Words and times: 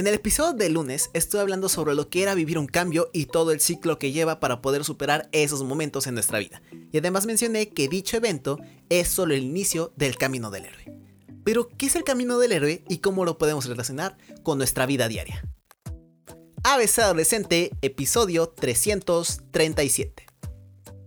En 0.00 0.06
el 0.06 0.14
episodio 0.14 0.54
de 0.54 0.70
lunes 0.70 1.10
estuve 1.12 1.42
hablando 1.42 1.68
sobre 1.68 1.94
lo 1.94 2.08
que 2.08 2.22
era 2.22 2.34
vivir 2.34 2.56
un 2.56 2.66
cambio 2.66 3.10
y 3.12 3.26
todo 3.26 3.52
el 3.52 3.60
ciclo 3.60 3.98
que 3.98 4.12
lleva 4.12 4.40
para 4.40 4.62
poder 4.62 4.82
superar 4.82 5.28
esos 5.30 5.62
momentos 5.62 6.06
en 6.06 6.14
nuestra 6.14 6.38
vida. 6.38 6.62
Y 6.90 6.96
además 6.96 7.26
mencioné 7.26 7.68
que 7.68 7.86
dicho 7.86 8.16
evento 8.16 8.58
es 8.88 9.08
solo 9.08 9.34
el 9.34 9.42
inicio 9.42 9.92
del 9.96 10.16
camino 10.16 10.50
del 10.50 10.64
héroe. 10.64 10.90
Pero, 11.44 11.68
¿qué 11.68 11.84
es 11.84 11.96
el 11.96 12.04
camino 12.04 12.38
del 12.38 12.52
héroe 12.52 12.82
y 12.88 13.00
cómo 13.00 13.26
lo 13.26 13.36
podemos 13.36 13.66
relacionar 13.66 14.16
con 14.42 14.56
nuestra 14.56 14.86
vida 14.86 15.06
diaria? 15.06 15.46
ABC 16.64 17.00
Adolescente, 17.00 17.70
episodio 17.82 18.48
337. 18.48 20.24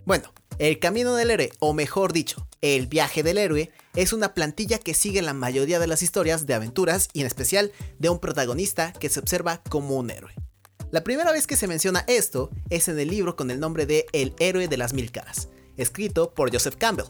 Bueno, 0.04 0.32
el 0.60 0.78
camino 0.78 1.16
del 1.16 1.32
héroe, 1.32 1.50
o 1.58 1.74
mejor 1.74 2.12
dicho, 2.12 2.46
el 2.60 2.86
viaje 2.86 3.24
del 3.24 3.38
héroe, 3.38 3.72
es 3.94 4.12
una 4.12 4.34
plantilla 4.34 4.78
que 4.78 4.94
sigue 4.94 5.22
la 5.22 5.34
mayoría 5.34 5.78
de 5.78 5.86
las 5.86 6.02
historias 6.02 6.46
de 6.46 6.54
aventuras 6.54 7.08
y 7.12 7.20
en 7.20 7.26
especial 7.26 7.72
de 7.98 8.08
un 8.08 8.18
protagonista 8.18 8.92
que 8.92 9.08
se 9.08 9.20
observa 9.20 9.62
como 9.68 9.96
un 9.96 10.10
héroe. 10.10 10.34
La 10.90 11.04
primera 11.04 11.32
vez 11.32 11.46
que 11.46 11.56
se 11.56 11.66
menciona 11.66 12.04
esto 12.06 12.50
es 12.70 12.88
en 12.88 12.98
el 12.98 13.08
libro 13.08 13.36
con 13.36 13.50
el 13.50 13.60
nombre 13.60 13.86
de 13.86 14.06
El 14.12 14.34
héroe 14.38 14.68
de 14.68 14.76
las 14.76 14.92
mil 14.92 15.10
caras, 15.10 15.48
escrito 15.76 16.34
por 16.34 16.52
Joseph 16.52 16.76
Campbell. 16.76 17.06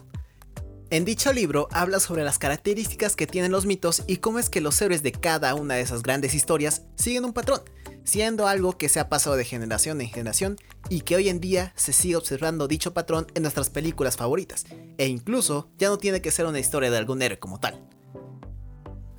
En 0.91 1.05
dicho 1.05 1.33
libro 1.33 1.67
habla 1.71 1.99
sobre 1.99 2.23
las 2.23 2.39
características 2.39 3.15
que 3.15 3.27
tienen 3.27 3.51
los 3.51 3.65
mitos 3.65 4.03
y 4.07 4.17
cómo 4.17 4.39
es 4.39 4.49
que 4.49 4.61
los 4.61 4.79
héroes 4.81 5.03
de 5.03 5.11
cada 5.11 5.55
una 5.55 5.75
de 5.75 5.81
esas 5.81 6.03
grandes 6.03 6.33
historias 6.33 6.83
siguen 6.95 7.25
un 7.25 7.33
patrón, 7.33 7.61
siendo 8.05 8.47
algo 8.47 8.77
que 8.77 8.87
se 8.87 8.99
ha 8.99 9.09
pasado 9.09 9.35
de 9.35 9.43
generación 9.43 9.99
en 9.99 10.07
generación 10.07 10.57
y 10.89 11.01
que 11.01 11.15
hoy 11.15 11.27
en 11.27 11.41
día 11.41 11.73
se 11.75 11.91
sigue 11.91 12.15
observando 12.15 12.67
dicho 12.67 12.93
patrón 12.93 13.27
en 13.33 13.41
nuestras 13.41 13.69
películas 13.69 14.15
favoritas, 14.15 14.65
e 14.97 15.07
incluso 15.07 15.69
ya 15.77 15.89
no 15.89 15.97
tiene 15.97 16.21
que 16.21 16.31
ser 16.31 16.45
una 16.45 16.59
historia 16.59 16.91
de 16.91 16.97
algún 16.97 17.21
héroe 17.21 17.39
como 17.39 17.59
tal. 17.59 17.83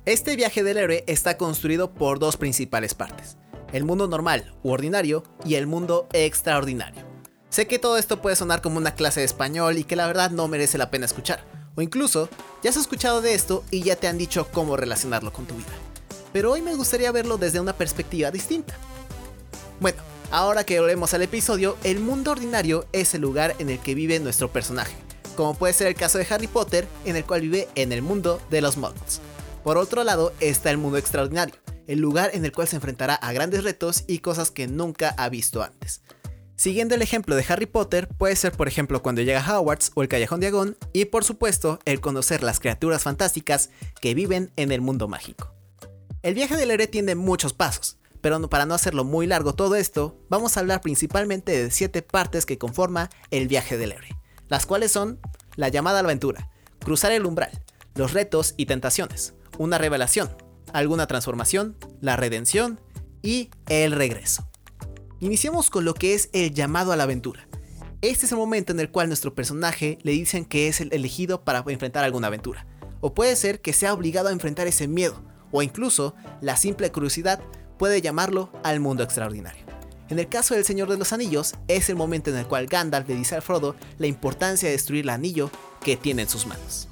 Este 0.05 0.37
viaje 0.37 0.63
del 0.63 0.77
héroe 0.77 1.03
está 1.05 1.37
construido 1.37 1.93
por 1.93 2.17
dos 2.17 2.37
principales 2.37 2.93
partes, 2.93 3.37
el 3.73 3.83
mundo 3.83 4.07
normal 4.07 4.55
u 4.63 4.71
ordinario 4.71 5.23
y 5.45 5.55
el 5.55 5.67
mundo 5.67 6.07
extraordinario. 6.13 7.05
Sé 7.49 7.67
que 7.67 7.79
todo 7.79 7.97
esto 7.97 8.21
puede 8.21 8.37
sonar 8.37 8.61
como 8.61 8.77
una 8.77 8.95
clase 8.95 9.19
de 9.19 9.25
español 9.25 9.77
y 9.77 9.83
que 9.83 9.95
la 9.97 10.07
verdad 10.07 10.31
no 10.31 10.47
merece 10.47 10.77
la 10.77 10.89
pena 10.89 11.05
escuchar, 11.05 11.43
o 11.75 11.81
incluso 11.81 12.29
ya 12.63 12.69
has 12.69 12.77
escuchado 12.77 13.21
de 13.21 13.33
esto 13.33 13.65
y 13.69 13.81
ya 13.83 13.97
te 13.97 14.07
han 14.07 14.17
dicho 14.17 14.47
cómo 14.53 14.77
relacionarlo 14.77 15.33
con 15.33 15.45
tu 15.45 15.55
vida 15.55 15.73
pero 16.33 16.51
hoy 16.51 16.61
me 16.61 16.75
gustaría 16.75 17.11
verlo 17.11 17.37
desde 17.37 17.59
una 17.59 17.73
perspectiva 17.73 18.31
distinta. 18.31 18.75
Bueno, 19.79 20.01
ahora 20.31 20.63
que 20.63 20.79
volvemos 20.79 21.13
al 21.13 21.21
episodio, 21.21 21.77
el 21.83 21.99
mundo 21.99 22.31
ordinario 22.31 22.85
es 22.91 23.13
el 23.13 23.21
lugar 23.21 23.55
en 23.59 23.69
el 23.69 23.79
que 23.79 23.95
vive 23.95 24.19
nuestro 24.19 24.51
personaje, 24.51 24.95
como 25.35 25.53
puede 25.53 25.73
ser 25.73 25.87
el 25.87 25.95
caso 25.95 26.17
de 26.17 26.27
Harry 26.29 26.47
Potter, 26.47 26.87
en 27.05 27.15
el 27.15 27.25
cual 27.25 27.41
vive 27.41 27.67
en 27.75 27.91
el 27.91 28.01
mundo 28.01 28.41
de 28.49 28.61
los 28.61 28.77
muggles. 28.77 29.21
Por 29.63 29.77
otro 29.77 30.03
lado 30.03 30.33
está 30.39 30.71
el 30.71 30.77
mundo 30.77 30.97
extraordinario, 30.97 31.55
el 31.87 31.99
lugar 31.99 32.31
en 32.33 32.45
el 32.45 32.51
cual 32.51 32.67
se 32.67 32.77
enfrentará 32.77 33.15
a 33.15 33.33
grandes 33.33 33.63
retos 33.63 34.03
y 34.07 34.19
cosas 34.19 34.51
que 34.51 34.67
nunca 34.67 35.13
ha 35.17 35.29
visto 35.29 35.61
antes. 35.61 36.01
Siguiendo 36.55 36.95
el 36.95 37.03
ejemplo 37.03 37.35
de 37.35 37.45
Harry 37.47 37.67
Potter, 37.67 38.07
puede 38.07 38.35
ser 38.35 38.51
por 38.51 38.67
ejemplo 38.67 39.03
cuando 39.03 39.21
llega 39.21 39.45
a 39.45 39.59
Hogwarts 39.59 39.91
o 39.93 40.01
el 40.01 40.07
Callejón 40.07 40.39
de 40.39 40.47
Agón 40.47 40.77
y 40.91 41.05
por 41.05 41.23
supuesto 41.23 41.79
el 41.85 42.01
conocer 42.01 42.41
las 42.41 42.59
criaturas 42.59 43.03
fantásticas 43.03 43.69
que 44.01 44.15
viven 44.15 44.51
en 44.55 44.71
el 44.71 44.81
mundo 44.81 45.07
mágico. 45.07 45.56
El 46.23 46.33
viaje 46.33 46.55
del 46.55 46.71
héroe 46.71 46.87
tiene 46.87 47.13
muchos 47.13 47.53
pasos, 47.53 47.99
pero 48.21 48.49
para 48.49 48.65
no 48.65 48.73
hacerlo 48.73 49.03
muy 49.03 49.27
largo 49.27 49.53
todo 49.53 49.75
esto, 49.75 50.19
vamos 50.29 50.57
a 50.57 50.61
hablar 50.61 50.81
principalmente 50.81 51.51
de 51.51 51.69
7 51.69 52.01
partes 52.01 52.47
que 52.47 52.57
conforma 52.57 53.11
el 53.29 53.47
viaje 53.47 53.77
del 53.77 53.91
héroe, 53.91 54.17
las 54.47 54.65
cuales 54.65 54.91
son 54.91 55.19
la 55.55 55.69
llamada 55.69 55.99
a 55.99 56.01
la 56.01 56.07
aventura, 56.07 56.49
cruzar 56.79 57.11
el 57.11 57.27
umbral, 57.27 57.63
los 57.93 58.13
retos 58.13 58.55
y 58.57 58.65
tentaciones, 58.65 59.35
una 59.59 59.77
revelación, 59.77 60.35
alguna 60.73 61.05
transformación, 61.05 61.77
la 62.01 62.15
redención 62.15 62.81
y 63.21 63.51
el 63.67 63.91
regreso. 63.91 64.49
Iniciemos 65.19 65.69
con 65.69 65.85
lo 65.85 65.93
que 65.93 66.15
es 66.15 66.29
el 66.33 66.51
llamado 66.51 66.91
a 66.91 66.95
la 66.95 67.03
aventura. 67.03 67.47
Este 68.01 68.25
es 68.25 68.31
el 68.31 68.39
momento 68.39 68.73
en 68.73 68.79
el 68.79 68.89
cual 68.89 69.07
nuestro 69.07 69.35
personaje 69.35 69.99
le 70.01 70.13
dicen 70.13 70.45
que 70.45 70.67
es 70.67 70.81
el 70.81 70.91
elegido 70.93 71.43
para 71.43 71.63
enfrentar 71.67 72.03
alguna 72.03 72.27
aventura, 72.27 72.65
o 73.01 73.13
puede 73.13 73.35
ser 73.35 73.61
que 73.61 73.73
sea 73.73 73.93
obligado 73.93 74.29
a 74.29 74.31
enfrentar 74.31 74.65
ese 74.65 74.87
miedo, 74.87 75.23
o 75.57 75.63
incluso 75.63 76.13
la 76.39 76.55
simple 76.55 76.91
curiosidad 76.91 77.39
puede 77.79 77.99
llamarlo 77.99 78.51
al 78.63 78.79
mundo 78.79 79.01
extraordinario. 79.01 79.65
En 80.07 80.19
el 80.19 80.29
caso 80.29 80.53
del 80.53 80.65
Señor 80.65 80.87
de 80.87 80.99
los 80.99 81.13
Anillos, 81.13 81.55
es 81.67 81.89
el 81.89 81.95
momento 81.95 82.29
en 82.29 82.37
el 82.37 82.45
cual 82.45 82.67
Gandalf 82.67 83.09
le 83.09 83.15
dice 83.15 83.37
a 83.37 83.41
Frodo 83.41 83.75
la 83.97 84.05
importancia 84.05 84.69
de 84.69 84.73
destruir 84.73 85.05
el 85.05 85.09
anillo 85.09 85.49
que 85.81 85.97
tiene 85.97 86.21
en 86.21 86.29
sus 86.29 86.45
manos. 86.45 86.89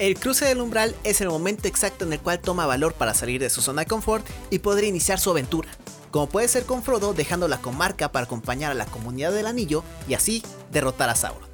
El 0.00 0.18
cruce 0.18 0.44
del 0.44 0.60
umbral 0.60 0.96
es 1.04 1.20
el 1.20 1.28
momento 1.28 1.68
exacto 1.68 2.04
en 2.04 2.12
el 2.12 2.18
cual 2.18 2.40
toma 2.40 2.66
valor 2.66 2.94
para 2.94 3.14
salir 3.14 3.40
de 3.40 3.48
su 3.48 3.62
zona 3.62 3.82
de 3.82 3.86
confort 3.86 4.26
y 4.50 4.58
poder 4.58 4.82
iniciar 4.82 5.20
su 5.20 5.30
aventura, 5.30 5.68
como 6.10 6.28
puede 6.28 6.48
ser 6.48 6.64
con 6.64 6.82
Frodo 6.82 7.14
dejando 7.14 7.46
la 7.46 7.60
comarca 7.60 8.10
para 8.10 8.24
acompañar 8.24 8.72
a 8.72 8.74
la 8.74 8.86
comunidad 8.86 9.30
del 9.30 9.46
anillo 9.46 9.84
y 10.08 10.14
así 10.14 10.42
derrotar 10.72 11.10
a 11.10 11.14
Sauron. 11.14 11.48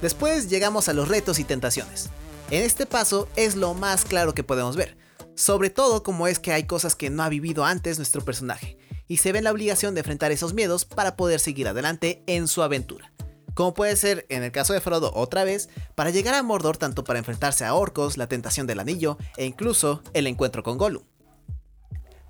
Después 0.00 0.48
llegamos 0.48 0.88
a 0.88 0.94
los 0.94 1.08
retos 1.08 1.38
y 1.38 1.44
tentaciones. 1.44 2.08
En 2.50 2.62
este 2.62 2.86
paso 2.86 3.28
es 3.36 3.54
lo 3.54 3.74
más 3.74 4.06
claro 4.06 4.32
que 4.32 4.44
podemos 4.44 4.76
ver, 4.76 5.01
sobre 5.34 5.70
todo 5.70 6.02
como 6.02 6.26
es 6.26 6.38
que 6.38 6.52
hay 6.52 6.64
cosas 6.64 6.94
que 6.94 7.10
no 7.10 7.22
ha 7.22 7.28
vivido 7.28 7.64
antes 7.64 7.98
nuestro 7.98 8.24
personaje, 8.24 8.78
y 9.06 9.18
se 9.18 9.32
ve 9.32 9.38
en 9.38 9.44
la 9.44 9.52
obligación 9.52 9.94
de 9.94 10.00
enfrentar 10.00 10.32
esos 10.32 10.54
miedos 10.54 10.84
para 10.84 11.16
poder 11.16 11.40
seguir 11.40 11.68
adelante 11.68 12.22
en 12.26 12.48
su 12.48 12.62
aventura. 12.62 13.12
Como 13.54 13.74
puede 13.74 13.96
ser 13.96 14.24
en 14.30 14.42
el 14.42 14.52
caso 14.52 14.72
de 14.72 14.80
Frodo 14.80 15.12
otra 15.14 15.44
vez, 15.44 15.68
para 15.94 16.10
llegar 16.10 16.34
a 16.34 16.42
Mordor 16.42 16.78
tanto 16.78 17.04
para 17.04 17.18
enfrentarse 17.18 17.64
a 17.64 17.74
orcos, 17.74 18.16
la 18.16 18.26
tentación 18.26 18.66
del 18.66 18.80
anillo 18.80 19.18
e 19.36 19.44
incluso 19.44 20.02
el 20.14 20.26
encuentro 20.26 20.62
con 20.62 20.78
Gollum. 20.78 21.02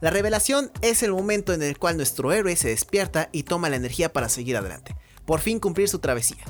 La 0.00 0.10
revelación 0.10 0.72
es 0.80 1.04
el 1.04 1.12
momento 1.12 1.52
en 1.52 1.62
el 1.62 1.78
cual 1.78 1.96
nuestro 1.96 2.32
héroe 2.32 2.56
se 2.56 2.70
despierta 2.70 3.28
y 3.30 3.44
toma 3.44 3.70
la 3.70 3.76
energía 3.76 4.12
para 4.12 4.28
seguir 4.28 4.56
adelante, 4.56 4.96
por 5.24 5.38
fin 5.38 5.60
cumplir 5.60 5.88
su 5.88 6.00
travesía. 6.00 6.44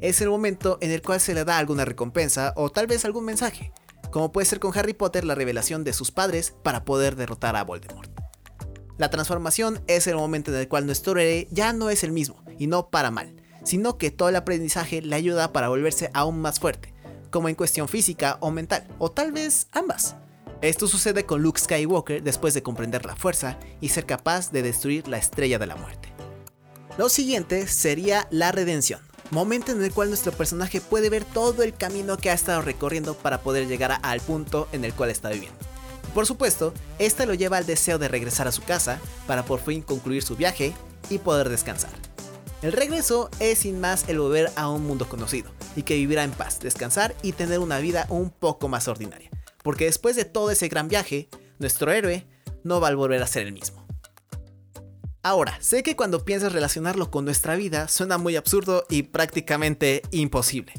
Es 0.00 0.20
el 0.20 0.28
momento 0.28 0.78
en 0.80 0.92
el 0.92 1.02
cual 1.02 1.20
se 1.20 1.34
le 1.34 1.44
da 1.44 1.58
alguna 1.58 1.84
recompensa 1.84 2.52
o 2.54 2.70
tal 2.70 2.86
vez 2.86 3.04
algún 3.04 3.24
mensaje, 3.24 3.72
como 4.12 4.30
puede 4.30 4.44
ser 4.44 4.60
con 4.60 4.76
Harry 4.78 4.92
Potter 4.92 5.24
la 5.24 5.34
revelación 5.34 5.82
de 5.82 5.92
sus 5.92 6.12
padres 6.12 6.54
para 6.62 6.84
poder 6.84 7.16
derrotar 7.16 7.56
a 7.56 7.64
Voldemort. 7.64 8.10
La 8.98 9.10
transformación 9.10 9.82
es 9.88 10.06
el 10.06 10.14
momento 10.14 10.52
en 10.52 10.58
el 10.58 10.68
cual 10.68 10.86
nuestro 10.86 11.18
héroe 11.18 11.48
ya 11.50 11.72
no 11.72 11.90
es 11.90 12.04
el 12.04 12.12
mismo, 12.12 12.40
y 12.58 12.68
no 12.68 12.90
para 12.90 13.10
mal, 13.10 13.34
sino 13.64 13.98
que 13.98 14.10
todo 14.10 14.28
el 14.28 14.36
aprendizaje 14.36 15.02
le 15.02 15.16
ayuda 15.16 15.52
para 15.52 15.70
volverse 15.70 16.10
aún 16.14 16.40
más 16.40 16.60
fuerte, 16.60 16.94
como 17.30 17.48
en 17.48 17.54
cuestión 17.54 17.88
física 17.88 18.36
o 18.40 18.50
mental, 18.50 18.86
o 18.98 19.10
tal 19.10 19.32
vez 19.32 19.66
ambas. 19.72 20.14
Esto 20.60 20.86
sucede 20.86 21.24
con 21.24 21.42
Luke 21.42 21.58
Skywalker 21.58 22.22
después 22.22 22.54
de 22.54 22.62
comprender 22.62 23.04
la 23.06 23.16
fuerza 23.16 23.58
y 23.80 23.88
ser 23.88 24.06
capaz 24.06 24.52
de 24.52 24.62
destruir 24.62 25.08
la 25.08 25.18
estrella 25.18 25.58
de 25.58 25.66
la 25.66 25.74
muerte. 25.74 26.12
Lo 26.98 27.08
siguiente 27.08 27.66
sería 27.66 28.28
la 28.30 28.52
redención, 28.52 29.00
momento 29.32 29.72
en 29.72 29.82
el 29.82 29.92
cual 29.92 30.08
nuestro 30.08 30.30
personaje 30.30 30.82
puede 30.82 31.08
ver 31.08 31.24
todo 31.24 31.62
el 31.62 31.72
camino 31.74 32.18
que 32.18 32.30
ha 32.30 32.34
estado 32.34 32.60
recorriendo 32.60 33.14
para 33.14 33.40
poder 33.40 33.66
llegar 33.66 33.98
al 34.02 34.20
punto 34.20 34.68
en 34.72 34.84
el 34.84 34.92
cual 34.92 35.10
está 35.10 35.30
viviendo. 35.30 35.58
Por 36.14 36.26
supuesto, 36.26 36.74
este 36.98 37.24
lo 37.24 37.32
lleva 37.32 37.56
al 37.56 37.64
deseo 37.64 37.98
de 37.98 38.08
regresar 38.08 38.46
a 38.46 38.52
su 38.52 38.62
casa 38.62 39.00
para 39.26 39.44
por 39.44 39.60
fin 39.60 39.80
concluir 39.80 40.22
su 40.22 40.36
viaje 40.36 40.74
y 41.08 41.16
poder 41.16 41.48
descansar. 41.48 41.90
El 42.60 42.72
regreso 42.72 43.30
es 43.40 43.60
sin 43.60 43.80
más 43.80 44.06
el 44.08 44.20
volver 44.20 44.52
a 44.54 44.68
un 44.68 44.86
mundo 44.86 45.08
conocido 45.08 45.50
y 45.76 45.82
que 45.82 45.94
vivirá 45.94 46.24
en 46.24 46.32
paz, 46.32 46.60
descansar 46.60 47.16
y 47.22 47.32
tener 47.32 47.58
una 47.58 47.78
vida 47.78 48.06
un 48.10 48.28
poco 48.28 48.68
más 48.68 48.86
ordinaria. 48.86 49.30
Porque 49.62 49.86
después 49.86 50.14
de 50.14 50.26
todo 50.26 50.50
ese 50.50 50.68
gran 50.68 50.88
viaje, 50.88 51.30
nuestro 51.58 51.90
héroe 51.90 52.26
no 52.64 52.80
va 52.80 52.88
a 52.88 52.94
volver 52.94 53.22
a 53.22 53.26
ser 53.26 53.46
el 53.46 53.52
mismo. 53.52 53.81
Ahora, 55.24 55.56
sé 55.60 55.84
que 55.84 55.94
cuando 55.94 56.24
piensas 56.24 56.52
relacionarlo 56.52 57.12
con 57.12 57.24
nuestra 57.24 57.54
vida 57.54 57.86
suena 57.86 58.18
muy 58.18 58.34
absurdo 58.34 58.84
y 58.90 59.04
prácticamente 59.04 60.02
imposible. 60.10 60.72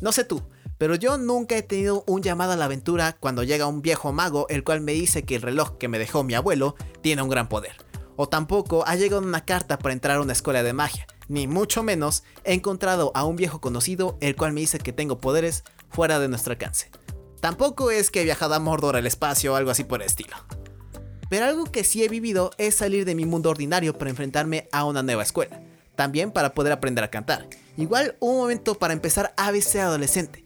No 0.00 0.12
sé 0.12 0.22
tú, 0.22 0.48
pero 0.78 0.94
yo 0.94 1.18
nunca 1.18 1.56
he 1.56 1.62
tenido 1.62 2.04
un 2.06 2.22
llamado 2.22 2.52
a 2.52 2.56
la 2.56 2.66
aventura 2.66 3.16
cuando 3.18 3.42
llega 3.42 3.66
un 3.66 3.82
viejo 3.82 4.12
mago 4.12 4.46
el 4.50 4.62
cual 4.62 4.82
me 4.82 4.92
dice 4.92 5.24
que 5.24 5.34
el 5.34 5.42
reloj 5.42 5.78
que 5.78 5.88
me 5.88 5.98
dejó 5.98 6.22
mi 6.22 6.34
abuelo 6.34 6.76
tiene 7.00 7.22
un 7.22 7.28
gran 7.28 7.48
poder. 7.48 7.72
O 8.14 8.28
tampoco 8.28 8.84
ha 8.86 8.94
llegado 8.94 9.20
una 9.20 9.44
carta 9.44 9.80
para 9.80 9.92
entrar 9.92 10.18
a 10.18 10.22
una 10.22 10.32
escuela 10.32 10.62
de 10.62 10.72
magia, 10.72 11.08
ni 11.26 11.48
mucho 11.48 11.82
menos 11.82 12.22
he 12.44 12.52
encontrado 12.52 13.10
a 13.16 13.24
un 13.24 13.34
viejo 13.34 13.60
conocido 13.60 14.16
el 14.20 14.36
cual 14.36 14.52
me 14.52 14.60
dice 14.60 14.78
que 14.78 14.92
tengo 14.92 15.20
poderes 15.20 15.64
fuera 15.90 16.20
de 16.20 16.28
nuestro 16.28 16.52
alcance. 16.52 16.92
Tampoco 17.40 17.90
es 17.90 18.12
que 18.12 18.20
he 18.20 18.24
viajado 18.24 18.54
a 18.54 18.60
Mordor 18.60 18.94
al 18.94 19.08
espacio 19.08 19.54
o 19.54 19.56
algo 19.56 19.72
así 19.72 19.82
por 19.82 20.02
el 20.02 20.06
estilo. 20.06 20.36
Pero 21.28 21.44
algo 21.44 21.64
que 21.64 21.84
sí 21.84 22.02
he 22.02 22.08
vivido 22.08 22.50
es 22.58 22.74
salir 22.74 23.04
de 23.04 23.14
mi 23.14 23.26
mundo 23.26 23.50
ordinario 23.50 23.96
para 23.96 24.10
enfrentarme 24.10 24.68
a 24.72 24.84
una 24.84 25.02
nueva 25.02 25.22
escuela. 25.22 25.60
También 25.96 26.30
para 26.30 26.54
poder 26.54 26.72
aprender 26.72 27.04
a 27.04 27.10
cantar. 27.10 27.46
Igual 27.76 28.16
un 28.20 28.36
momento 28.36 28.76
para 28.76 28.94
empezar 28.94 29.34
ABC 29.36 29.76
adolescente. 29.76 30.44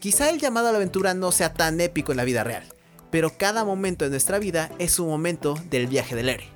Quizá 0.00 0.30
el 0.30 0.38
llamado 0.38 0.68
a 0.68 0.72
la 0.72 0.78
aventura 0.78 1.14
no 1.14 1.32
sea 1.32 1.54
tan 1.54 1.80
épico 1.80 2.12
en 2.12 2.18
la 2.18 2.24
vida 2.24 2.44
real, 2.44 2.64
pero 3.10 3.36
cada 3.36 3.64
momento 3.64 4.04
de 4.04 4.10
nuestra 4.10 4.38
vida 4.38 4.70
es 4.78 4.98
un 4.98 5.08
momento 5.08 5.58
del 5.70 5.86
viaje 5.86 6.14
del 6.14 6.28
héroe. 6.28 6.48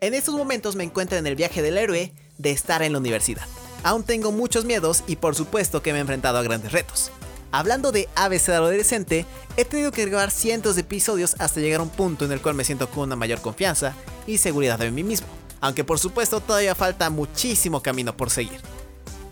En 0.00 0.14
estos 0.14 0.34
momentos 0.34 0.76
me 0.76 0.84
encuentro 0.84 1.18
en 1.18 1.26
el 1.26 1.36
viaje 1.36 1.62
del 1.62 1.78
héroe 1.78 2.12
de 2.38 2.50
estar 2.50 2.82
en 2.82 2.92
la 2.92 2.98
universidad. 2.98 3.46
Aún 3.82 4.02
tengo 4.02 4.32
muchos 4.32 4.64
miedos 4.64 5.04
y 5.06 5.16
por 5.16 5.34
supuesto 5.34 5.82
que 5.82 5.92
me 5.92 5.98
he 5.98 6.00
enfrentado 6.00 6.38
a 6.38 6.42
grandes 6.42 6.72
retos. 6.72 7.10
Hablando 7.54 7.92
de 7.92 8.08
ABC 8.16 8.48
adolescente, 8.48 9.26
he 9.56 9.64
tenido 9.64 9.92
que 9.92 10.04
grabar 10.06 10.32
cientos 10.32 10.74
de 10.74 10.80
episodios 10.80 11.36
hasta 11.38 11.60
llegar 11.60 11.78
a 11.78 11.84
un 11.84 11.88
punto 11.88 12.24
en 12.24 12.32
el 12.32 12.42
cual 12.42 12.56
me 12.56 12.64
siento 12.64 12.90
con 12.90 13.04
una 13.04 13.14
mayor 13.14 13.40
confianza 13.40 13.94
y 14.26 14.38
seguridad 14.38 14.82
en 14.82 14.92
mí 14.92 15.04
mismo, 15.04 15.28
aunque 15.60 15.84
por 15.84 16.00
supuesto 16.00 16.40
todavía 16.40 16.74
falta 16.74 17.10
muchísimo 17.10 17.80
camino 17.80 18.16
por 18.16 18.30
seguir. 18.30 18.60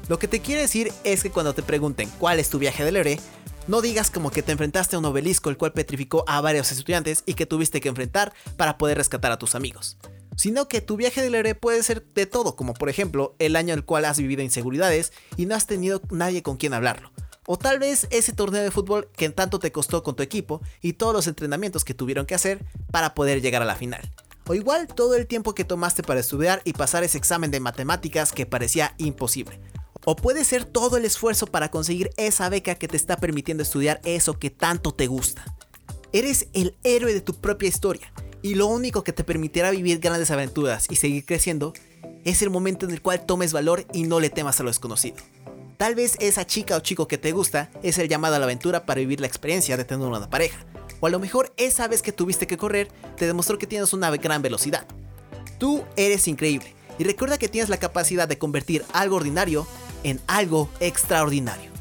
Lo 0.09 0.21
que 0.21 0.29
te 0.29 0.39
quiero 0.39 0.61
decir 0.61 0.93
es 1.03 1.25
que 1.25 1.31
cuando 1.31 1.53
te 1.53 1.65
pregunten 1.65 2.09
cuál 2.21 2.39
es 2.39 2.49
tu 2.49 2.61
viaje 2.61 2.85
del 2.85 2.95
héroe, 2.95 3.19
no 3.67 3.81
digas 3.81 4.09
como 4.09 4.31
que 4.31 4.45
te 4.45 4.53
enfrentaste 4.53 4.95
a 4.95 5.01
un 5.01 5.05
obelisco 5.05 5.51
el 5.51 5.57
cual 5.57 5.73
petrificó 5.73 6.25
a 6.29 6.41
varios 6.41 6.71
estudiantes 6.71 7.25
y 7.27 7.35
que 7.35 7.47
tuviste 7.47 7.81
que 7.81 7.89
enfrentar 7.89 8.33
para 8.57 8.79
poder 8.79 8.99
rescatar 8.99 9.33
a 9.33 9.39
tus 9.39 9.57
amigos. 9.57 9.97
Sino 10.37 10.69
que 10.69 10.81
tu 10.81 10.97
viaje 10.97 11.23
del 11.23 11.35
héroe 11.35 11.57
puede 11.57 11.83
ser 11.83 12.05
de 12.15 12.27
todo, 12.27 12.55
como 12.55 12.73
por 12.73 12.89
ejemplo 12.89 13.35
el 13.41 13.57
año 13.57 13.73
en 13.73 13.81
el 13.81 13.85
cual 13.85 14.05
has 14.05 14.19
vivido 14.19 14.43
inseguridades 14.43 15.13
y 15.37 15.47
no 15.47 15.57
has 15.57 15.67
tenido 15.67 16.01
nadie 16.13 16.45
con 16.45 16.57
quien 16.57 16.73
hablarlo 16.73 17.11
o 17.53 17.59
tal 17.59 17.79
vez 17.79 18.07
ese 18.09 18.33
torneo 18.33 18.63
de 18.63 18.71
fútbol 18.71 19.11
que 19.15 19.29
tanto 19.29 19.59
te 19.59 19.71
costó 19.71 20.03
con 20.03 20.17
tu 20.17 20.23
equipo 20.23 20.63
y 20.81 20.95
todos 20.95 21.13
los 21.13 21.27
entrenamientos 21.27 21.85
que 21.85 21.93
tuvieron 21.93 22.25
que 22.25 22.35
hacer 22.35 22.65
para 22.91 23.15
poder 23.15 23.43
llegar 23.43 23.61
a 23.61 23.67
la 23.67 23.77
final. 23.77 24.01
O 24.47 24.55
igual 24.55 24.87
todo 24.87 25.17
el 25.17 25.27
tiempo 25.27 25.55
que 25.55 25.67
tomaste 25.67 26.03
para 26.03 26.21
estudiar 26.21 26.63
y 26.65 26.73
pasar 26.73 27.05
ese 27.05 27.19
examen 27.19 27.51
de 27.51 27.61
matemáticas 27.61 28.33
que 28.33 28.47
parecía 28.47 28.95
imposible. 28.97 29.61
O 30.07 30.17
puede 30.17 30.45
ser 30.45 30.65
todo 30.65 30.97
el 30.97 31.05
esfuerzo 31.05 31.47
para 31.47 31.71
conseguir 31.71 32.09
esa 32.17 32.49
beca 32.49 32.77
que 32.77 32.89
te 32.89 32.97
está 32.97 33.19
permitiendo 33.19 33.65
estudiar 33.65 34.01
eso 34.03 34.39
que 34.39 34.49
tanto 34.49 34.95
te 34.95 35.07
gusta. 35.07 35.45
Eres 36.15 36.49
el 36.55 36.75
héroe 36.85 37.13
de 37.13 37.21
tu 37.21 37.35
propia 37.35 37.69
historia 37.69 38.15
y 38.41 38.55
lo 38.55 38.67
único 38.67 39.05
que 39.05 39.13
te 39.13 39.25
permitirá 39.25 39.71
vivir 39.71 39.99
grandes 39.99 40.31
aventuras 40.31 40.87
y 40.89 40.97
seguir 40.97 41.27
creciendo 41.27 41.75
es 42.25 42.41
el 42.41 42.49
momento 42.49 42.87
en 42.87 42.93
el 42.93 43.03
cual 43.03 43.27
tomes 43.27 43.53
valor 43.53 43.85
y 43.93 44.05
no 44.05 44.21
le 44.21 44.31
temas 44.31 44.59
a 44.59 44.63
lo 44.63 44.71
desconocido. 44.71 45.17
Tal 45.83 45.97
vez 45.97 46.15
esa 46.21 46.47
chica 46.47 46.77
o 46.77 46.81
chico 46.81 47.09
que 47.09 47.19
te 47.19 47.33
gusta 47.33 47.69
es 47.83 47.99
el 47.99 48.09
llamado 48.09 48.37
a 48.37 48.39
la 48.39 48.45
aventura 48.45 48.87
para 48.87 49.01
vivir 49.01 49.21
la 49.21 49.27
experiencia 49.27 49.77
de 49.77 49.85
tener 49.85 50.07
una 50.07 50.31
pareja. 50.31 50.65
O 51.01 51.09
a 51.09 51.11
lo 51.11 51.19
mejor 51.19 51.53
esa 51.57 51.89
vez 51.89 52.03
que 52.03 52.13
tuviste 52.13 52.47
que 52.47 52.57
correr 52.57 52.87
te 53.17 53.27
demostró 53.27 53.59
que 53.59 53.67
tienes 53.67 53.93
una 53.93 54.09
gran 54.13 54.43
velocidad. 54.43 54.87
Tú 55.59 55.83
eres 55.97 56.29
increíble 56.29 56.73
y 57.01 57.03
recuerda 57.03 57.37
que 57.37 57.49
tienes 57.49 57.69
la 57.69 57.79
capacidad 57.79 58.29
de 58.29 58.39
convertir 58.39 58.85
algo 58.93 59.17
ordinario 59.17 59.67
en 60.05 60.21
algo 60.29 60.71
extraordinario. 60.79 61.73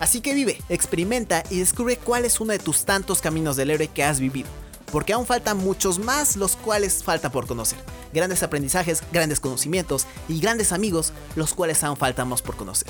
Así 0.00 0.22
que 0.22 0.32
vive, 0.32 0.56
experimenta 0.70 1.42
y 1.50 1.58
descubre 1.58 1.98
cuál 1.98 2.24
es 2.24 2.40
uno 2.40 2.52
de 2.52 2.58
tus 2.58 2.86
tantos 2.86 3.20
caminos 3.20 3.56
del 3.56 3.68
héroe 3.68 3.88
que 3.88 4.02
has 4.02 4.18
vivido. 4.18 4.48
Porque 4.90 5.12
aún 5.12 5.26
faltan 5.26 5.58
muchos 5.58 5.98
más 5.98 6.36
los 6.36 6.56
cuales 6.56 7.04
falta 7.04 7.30
por 7.30 7.46
conocer. 7.46 7.78
Grandes 8.14 8.42
aprendizajes, 8.42 9.02
grandes 9.12 9.40
conocimientos 9.40 10.06
y 10.26 10.40
grandes 10.40 10.72
amigos 10.72 11.12
los 11.36 11.52
cuales 11.52 11.84
aún 11.84 11.98
faltamos 11.98 12.40
por 12.40 12.56
conocer. 12.56 12.88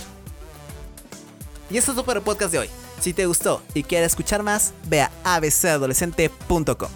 Y 1.73 1.79
esto 1.79 1.93
es 1.93 1.97
todo 1.97 2.05
para 2.05 2.19
el 2.19 2.25
podcast 2.25 2.53
de 2.53 2.59
hoy. 2.59 2.69
Si 3.01 3.15
te 3.15 3.25
gustó 3.25 3.63
y 3.73 3.83
quieres 3.83 4.13
escuchar 4.13 4.43
más, 4.43 4.75
ve 4.89 5.01
a 5.01 5.11
abcadolescente.com. 5.25 6.91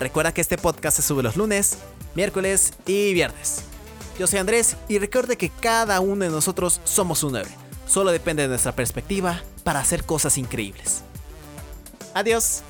Recuerda 0.00 0.32
que 0.32 0.40
este 0.40 0.56
podcast 0.56 0.96
se 0.96 1.02
sube 1.02 1.22
los 1.22 1.36
lunes, 1.36 1.78
miércoles 2.14 2.72
y 2.86 3.12
viernes. 3.12 3.62
Yo 4.18 4.26
soy 4.26 4.38
Andrés 4.38 4.76
y 4.88 4.98
recuerde 4.98 5.36
que 5.36 5.50
cada 5.50 6.00
uno 6.00 6.24
de 6.24 6.30
nosotros 6.30 6.80
somos 6.84 7.22
un 7.24 7.36
héroe. 7.36 7.52
Solo 7.86 8.10
depende 8.10 8.42
de 8.42 8.48
nuestra 8.48 8.72
perspectiva 8.72 9.42
para 9.64 9.80
hacer 9.80 10.04
cosas 10.04 10.38
increíbles. 10.38 11.02
Adiós. 12.14 12.62